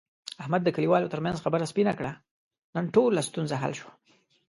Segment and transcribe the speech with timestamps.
[0.41, 2.11] احمد د کلیوالو ترمنځ خبره سپینه کړه.
[2.75, 3.91] نن ټوله ستونزه حل شوه.